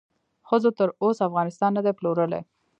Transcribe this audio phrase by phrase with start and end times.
[0.47, 2.41] ښځو تر اوسه افغانستان ندې پلورلی